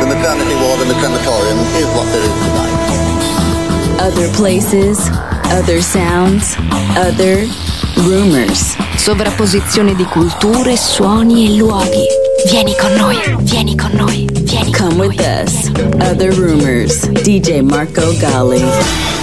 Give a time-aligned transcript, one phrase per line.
[0.00, 4.00] the maternity ward and the crematorium is what there is tonight.
[4.00, 4.98] Other places,
[5.52, 6.56] other sounds,
[6.96, 7.46] other
[8.08, 8.76] rumors.
[8.96, 12.06] Sovrapposizione di culture, suoni e luoghi.
[12.48, 15.08] Vieni con noi, vieni con noi, vieni con Come noi.
[15.08, 15.68] with us.
[16.00, 17.06] Other rumors.
[17.22, 19.19] DJ Marco Gally.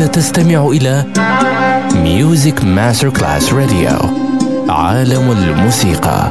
[0.00, 1.04] أنت تستمع إلى
[1.94, 3.90] ميوزك ماستر كلاس راديو
[4.68, 6.30] عالم الموسيقى.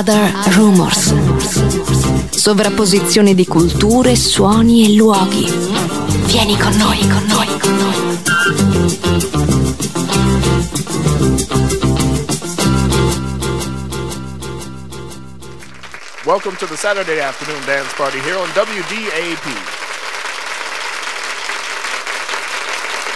[0.00, 1.12] Other Rumors.
[2.30, 5.44] Sovrapposizione di culture, suoni e luoghi.
[6.24, 8.98] Vieni con noi, con noi, con noi.
[16.24, 19.54] Welcome to the Saturday afternoon dance party here on WDAP.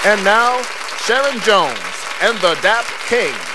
[0.05, 0.61] And now,
[1.07, 1.81] Sharon Jones
[2.21, 3.54] and the Dap Kings.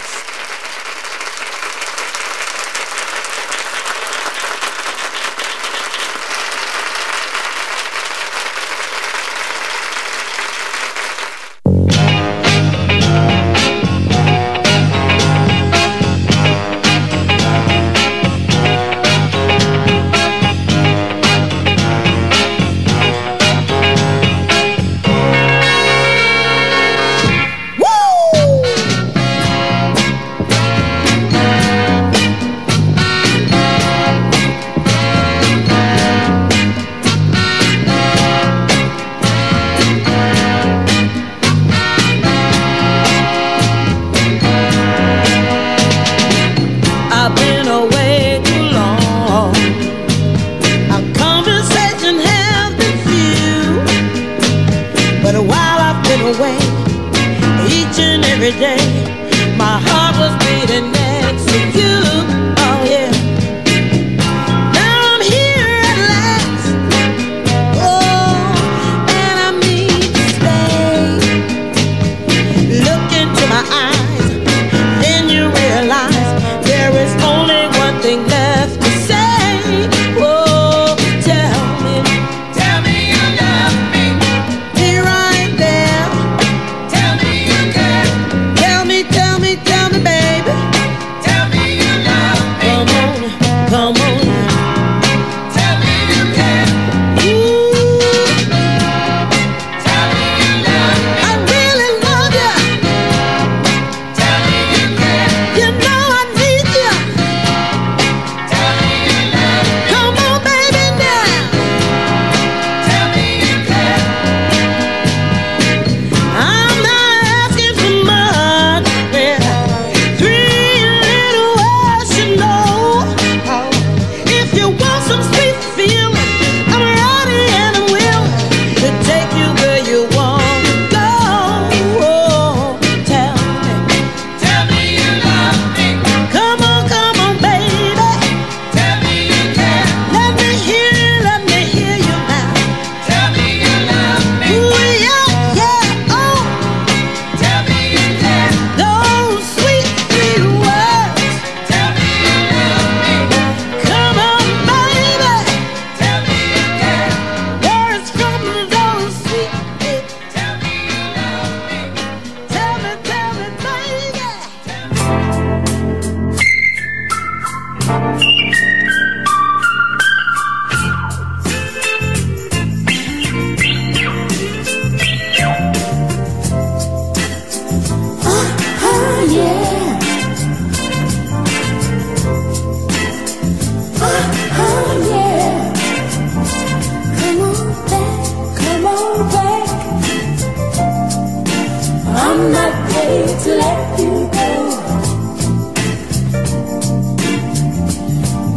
[192.39, 194.49] I'm not paid to let you go.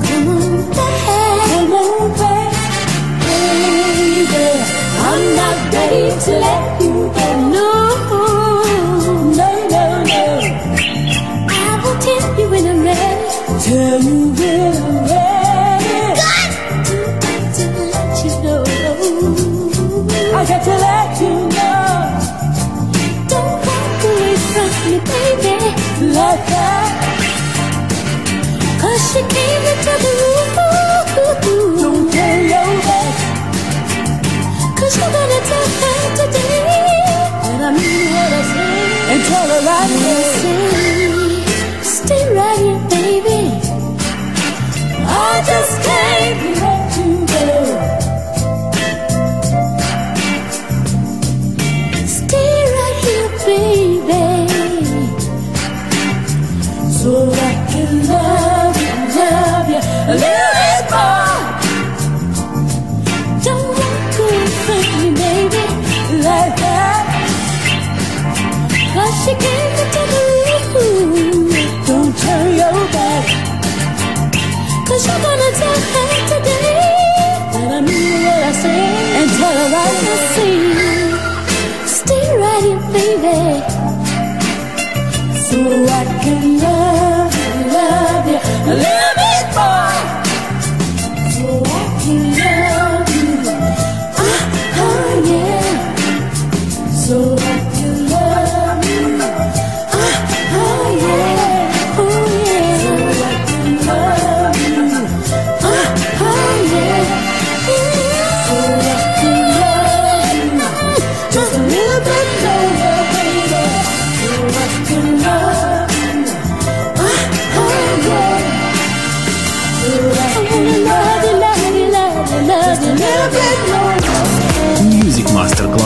[0.07, 2.53] Come back, come back,
[3.27, 4.47] baby.
[5.09, 6.72] I'm not ready to let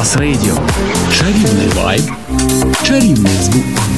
[0.06, 0.58] Masterclass Radio.
[1.18, 2.02] Чарівний вайб,
[2.82, 3.95] чарівний звук.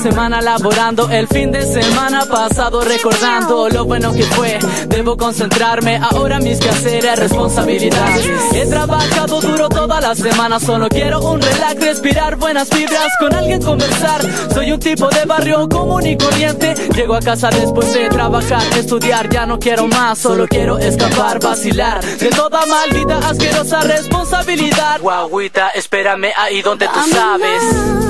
[0.00, 4.58] Semana laborando El fin de semana pasado recordando lo bueno que fue.
[4.88, 8.26] Debo concentrarme ahora mis quehaceres, responsabilidades.
[8.54, 13.62] He trabajado duro toda la semana Solo quiero un relax, respirar buenas vibras Con alguien
[13.62, 14.22] conversar.
[14.54, 16.74] Soy un tipo de barrio común y corriente.
[16.94, 19.28] Llego a casa después de trabajar, estudiar.
[19.28, 22.02] Ya no quiero más, solo quiero escapar, vacilar.
[22.02, 25.00] De toda maldita asquerosa responsabilidad.
[25.00, 28.09] Guaguita, espérame ahí donde tú sabes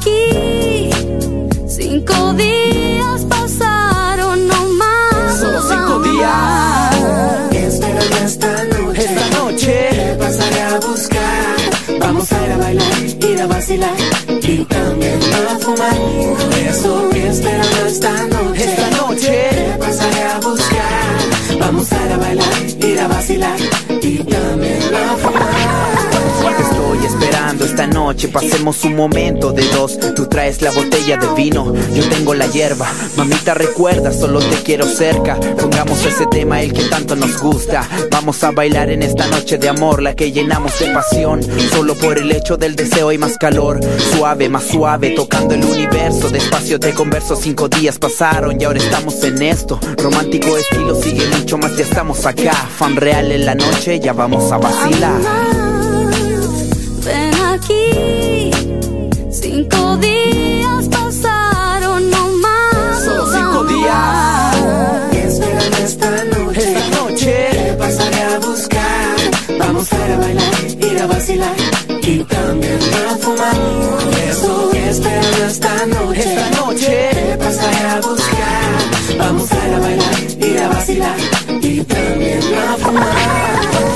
[0.00, 0.90] aquí,
[1.68, 5.38] cinco días pasaron no más.
[5.38, 7.50] Solo cinco días.
[7.52, 9.88] Espérame esta noche, Esta noche.
[9.92, 11.98] te pasaré a buscar.
[12.00, 12.92] Vamos a ir a bailar,
[13.30, 13.94] ir a vacilar
[14.42, 15.18] y también
[15.50, 15.96] a fumar.
[15.96, 19.48] Por eso espérame esta noche, Esta noche.
[19.50, 21.58] te pasaré a buscar.
[21.60, 22.54] Vamos a ir a bailar,
[22.88, 23.58] ir a vacilar
[24.02, 24.19] y
[28.10, 29.96] noche, pasemos un momento de dos.
[30.16, 32.90] Tú traes la botella de vino, yo tengo la hierba.
[33.16, 35.38] Mamita recuerda, solo te quiero cerca.
[35.56, 37.88] Pongamos ese tema, el que tanto nos gusta.
[38.10, 41.40] Vamos a bailar en esta noche de amor, la que llenamos de pasión.
[41.70, 43.78] Solo por el hecho del deseo hay más calor.
[44.16, 46.30] Suave, más suave, tocando el universo.
[46.30, 49.78] Despacio te converso, cinco días pasaron y ahora estamos en esto.
[49.98, 52.54] Romántico estilo sigue mucho más, ya estamos acá.
[52.54, 55.20] Fan real en la noche, ya vamos a vacilar.
[59.60, 63.04] Cinco días pasaron no más.
[63.04, 64.56] Solo cinco días.
[65.12, 67.48] Espérame esta noche, Esta noche.
[67.52, 69.16] te pasaré a buscar.
[69.58, 71.56] Vamos a ir a bailar, ir a vacilar
[72.00, 72.78] y también
[73.10, 73.54] a fumar.
[74.30, 77.10] Eso espérame esta noche, Esta noche.
[77.12, 79.18] te pasaré a buscar.
[79.18, 81.16] Vamos a ir a bailar, ir a vacilar
[81.60, 83.89] y también a fumar.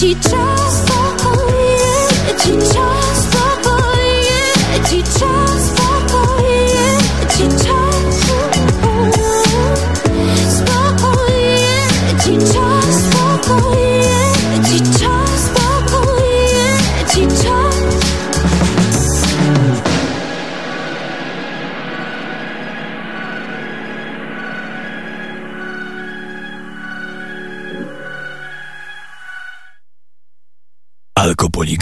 [0.00, 0.87] ci czas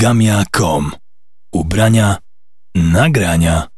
[0.07, 0.93] Alkopoligamia.com
[1.53, 2.21] Ubrania,
[2.75, 3.69] nagrania,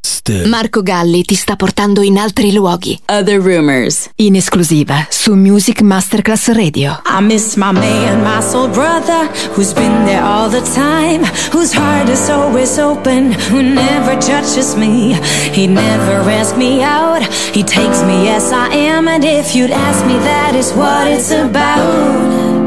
[0.00, 0.48] styl.
[0.48, 3.00] Marco Galli ti sta portando in altri luoghi.
[3.06, 4.08] Other Rumors.
[4.16, 7.00] In esclusiva su Music Masterclass Radio.
[7.06, 12.08] I miss my man, my soul brother, who's been there all the time, whose heart
[12.08, 15.14] is always open, who never judges me.
[15.52, 17.22] He never asks me out,
[17.52, 21.30] he takes me as I am, and if you'd ask me, that is what it's
[21.30, 22.65] about.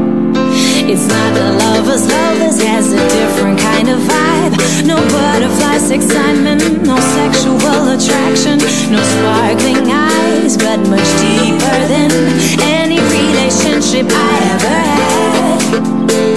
[0.92, 4.84] It's not a lover's love, this has a different kind of vibe.
[4.84, 8.58] No butterflies, excitement, no sexual attraction,
[8.90, 12.10] no sparkling eyes, but much deeper than
[12.58, 16.29] any relationship I ever had.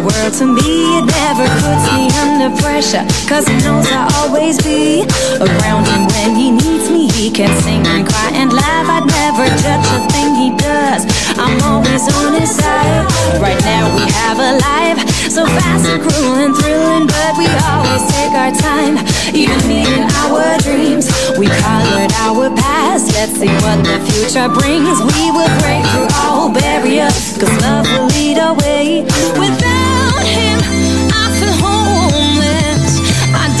[0.00, 0.98] World to me.
[0.98, 5.04] It never puts me under pressure, cause he knows I'll always be
[5.40, 7.08] around him when he needs me.
[7.12, 8.86] He can sing and cry and laugh.
[8.88, 11.04] I'd never judge a thing he does.
[11.36, 13.04] I'm always on his side.
[13.40, 14.98] Right now we have a life
[15.30, 18.98] so fast and cruel and thrilling, but we always take our time,
[19.34, 21.06] even meeting our dreams.
[21.38, 23.12] We colored our past.
[23.14, 24.98] Let's see what the future brings.
[24.98, 29.06] We will break through all barriers, cause love will lead our way.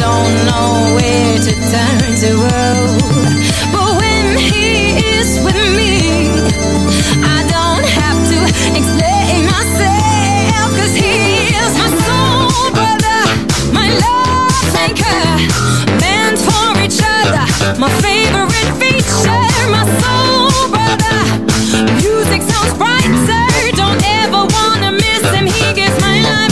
[0.00, 3.00] Don't know where to turn the world.
[3.72, 4.96] But when he
[5.44, 6.28] with me,
[7.36, 8.38] I don't have to
[8.78, 10.94] explain myself, cause
[11.82, 13.20] my soul brother,
[13.76, 15.26] my love anchor,
[16.00, 17.44] meant for each other,
[17.78, 21.18] my favorite feature, my soul brother.
[22.00, 23.46] Music sounds brighter,
[23.76, 25.46] don't ever wanna miss him.
[25.46, 26.49] He gives my You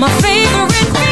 [0.00, 1.09] my favorite.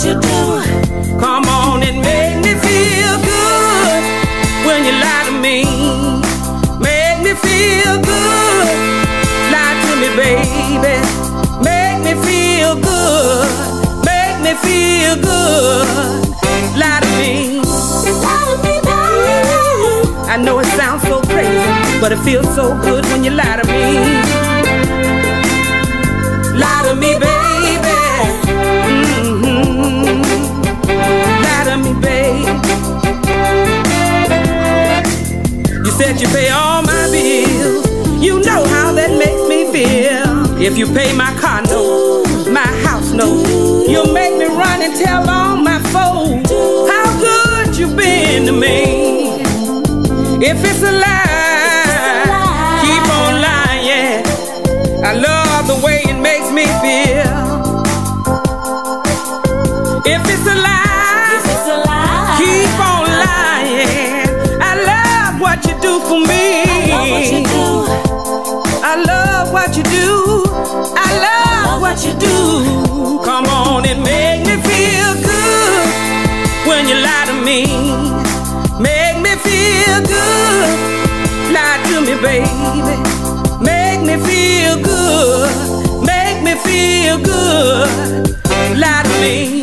[0.00, 1.18] What you do.
[1.20, 4.02] Come on and make me feel good
[4.66, 5.64] when you lie to me.
[6.80, 8.68] Make me feel good.
[9.52, 10.96] Lie to me, baby.
[11.62, 13.48] Make me feel good.
[14.04, 15.86] Make me feel good.
[16.78, 17.60] Lie to me.
[20.32, 23.66] I know it sounds so crazy, but it feels so good when you lie to
[23.66, 23.98] me.
[26.58, 27.49] Lie to me, baby.
[36.00, 37.84] Said you pay all my bills.
[38.24, 40.30] You know how that makes me feel.
[40.58, 45.28] If you pay my car note, my house note, you'll make me run and tell
[45.28, 46.50] all my folks
[46.92, 49.42] how good you've been to me.
[50.50, 52.24] If it's a lie,
[52.82, 54.24] keep on lying.
[55.04, 57.09] I love the way it makes me feel.
[66.10, 66.66] For me.
[66.66, 67.66] I love what you do.
[68.82, 70.42] I love what you do.
[71.06, 72.34] I love what you do.
[73.24, 75.86] Come on and make me feel good
[76.68, 77.60] when you lie to me.
[78.86, 80.68] Make me feel good.
[81.54, 82.50] Lie to me, baby.
[83.70, 85.50] Make me feel good.
[86.12, 87.86] Make me feel good.
[88.82, 89.62] Lie to me.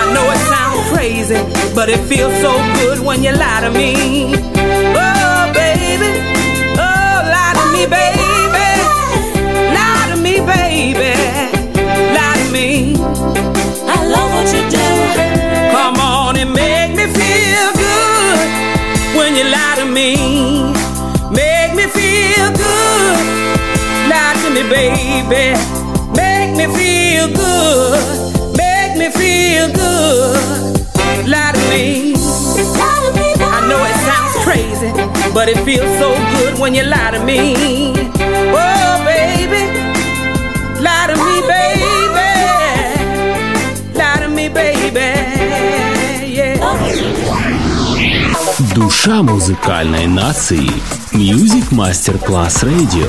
[0.00, 1.38] I know it sounds crazy,
[1.80, 4.34] but it feels so good when you lie to me.
[5.00, 6.10] Oh, baby.
[6.76, 8.68] Oh, lie to me, baby.
[9.76, 11.12] Lie to me, baby.
[12.16, 12.96] Lie to me.
[13.88, 14.88] I love what you do.
[15.72, 18.48] Come on and make me feel good
[19.16, 20.10] when you lie to me.
[21.32, 23.20] Make me feel good.
[24.12, 25.56] Lie to me, baby.
[26.12, 28.54] Make me feel good.
[28.54, 30.79] Make me feel good.
[31.27, 32.13] Lie to me.
[33.57, 34.91] I know it sounds crazy,
[35.33, 37.39] but it feels so good when you lie to me.
[38.53, 39.63] Oh, baby.
[40.81, 42.31] Lie to me, baby.
[43.97, 45.09] Lie to me, baby.
[46.37, 46.59] Yeah.
[48.75, 50.69] Душа музыкальной нации.
[51.13, 53.07] Music Masterclass Radio.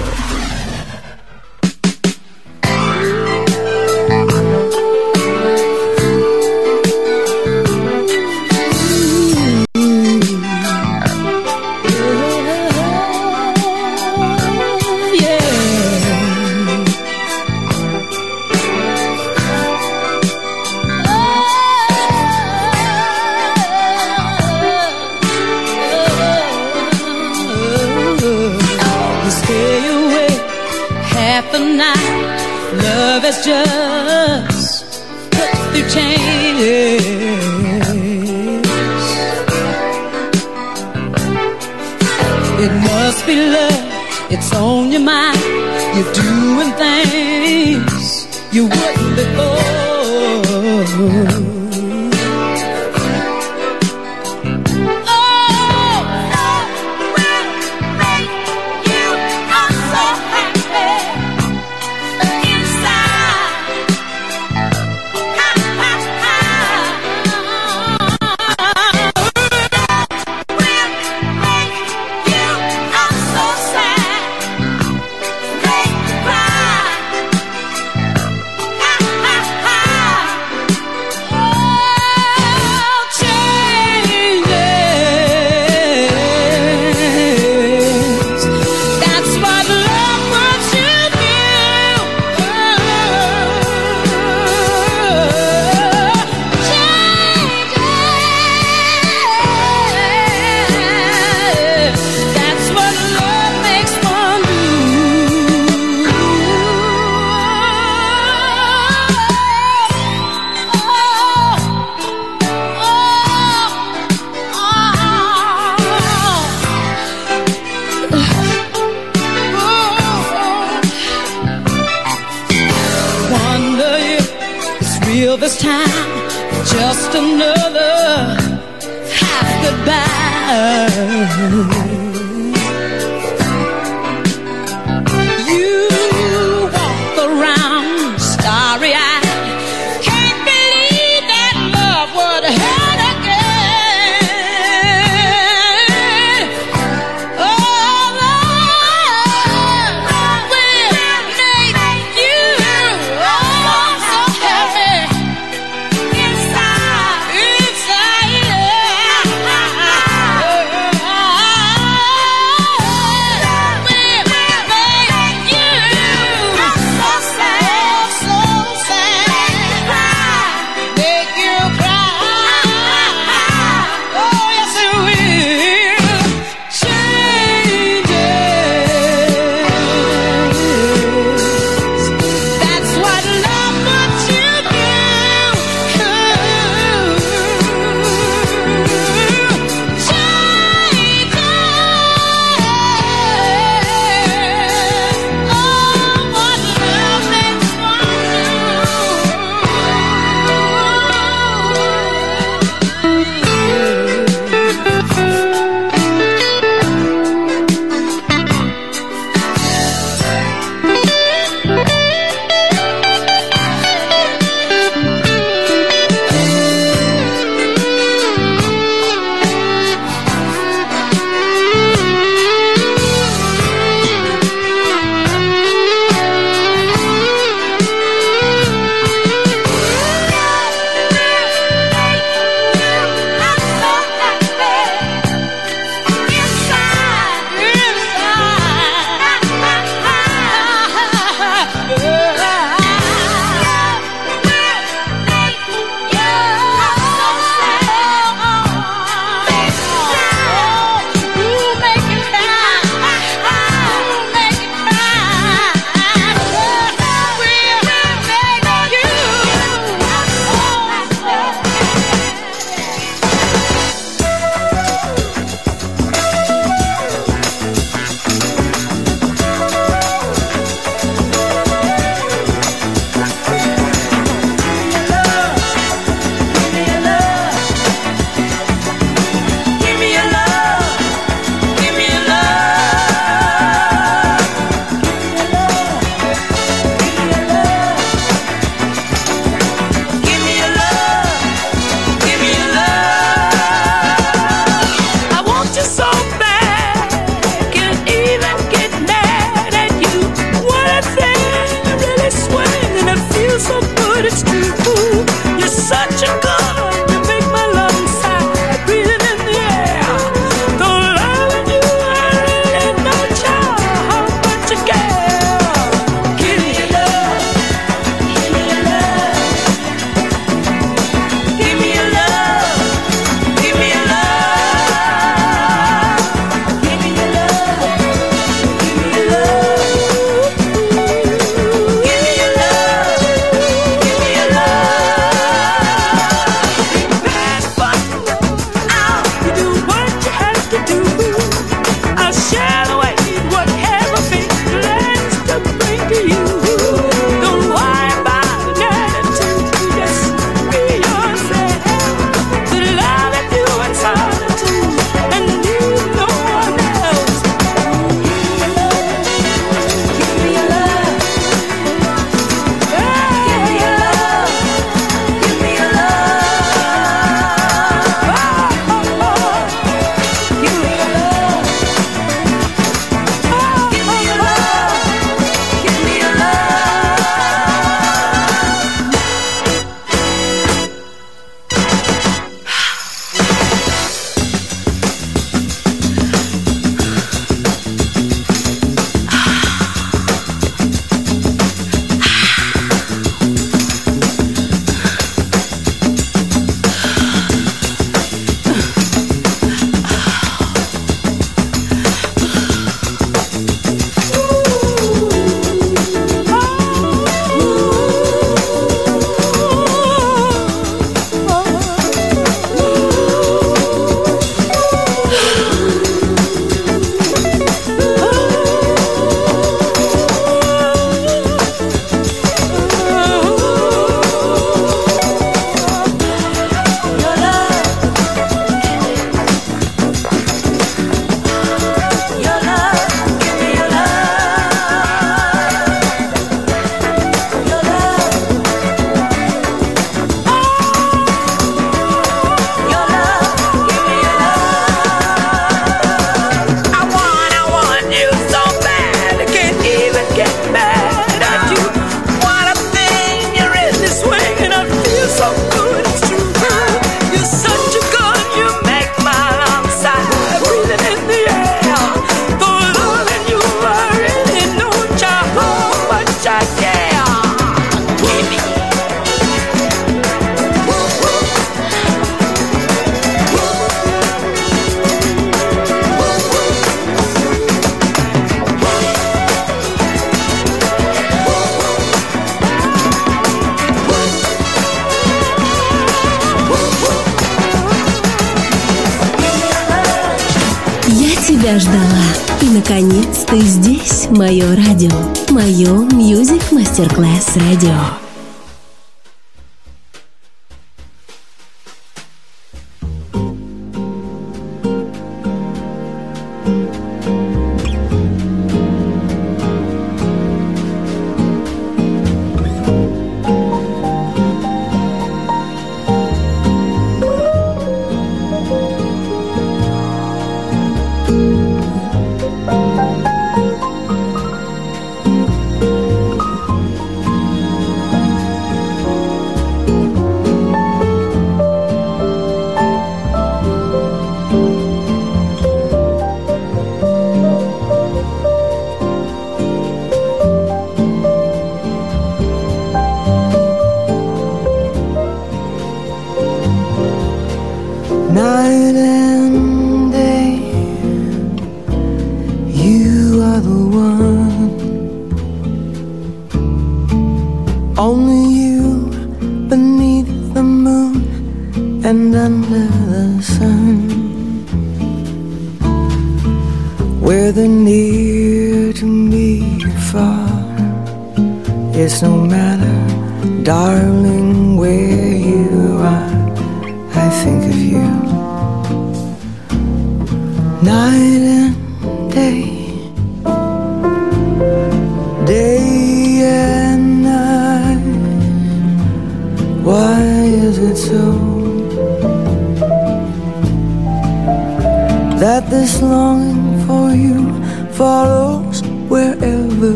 [491.72, 492.26] Я ждала.
[492.62, 495.16] И, наконец, ты здесь, мое радио.
[495.50, 498.31] Мое Music Masterclass Radio.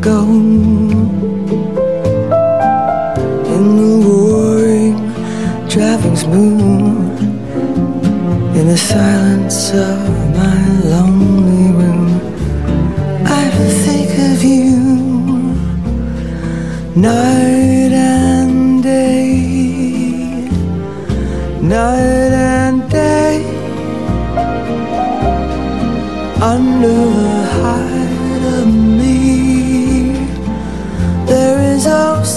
[0.00, 0.18] Go?
[3.54, 4.96] In the roaring
[5.68, 7.18] driving smooth
[8.58, 9.98] in the silence of
[10.36, 10.60] my
[10.92, 12.20] lonely room
[13.24, 13.44] I
[13.84, 14.76] think of you
[16.94, 19.32] night and day
[21.62, 22.11] night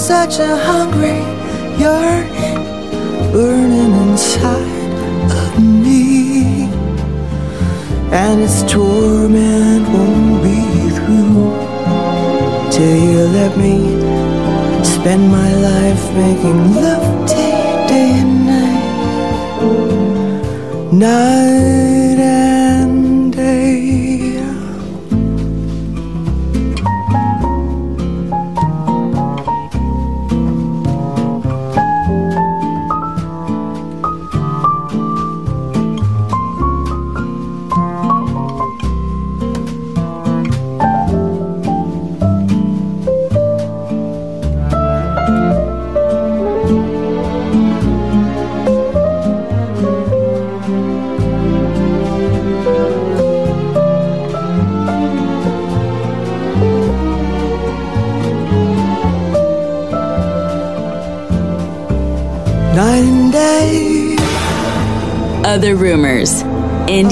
[0.06, 1.18] such a hungry
[1.82, 2.62] yearning
[3.32, 4.93] burning inside
[5.41, 5.51] of
[5.84, 6.70] me.
[8.12, 10.62] And its torment won't be
[10.95, 11.49] through
[12.70, 13.78] till you let me
[14.84, 18.84] spend my life making love you day and night
[20.91, 21.55] night